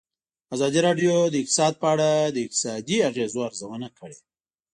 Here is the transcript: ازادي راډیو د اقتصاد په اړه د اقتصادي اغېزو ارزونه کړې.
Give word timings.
ازادي 0.55 0.79
راډیو 0.87 1.13
د 1.29 1.35
اقتصاد 1.41 1.73
په 1.81 1.85
اړه 1.93 2.09
د 2.35 2.37
اقتصادي 2.45 2.97
اغېزو 3.09 3.39
ارزونه 3.49 3.87
کړې. 3.97 4.17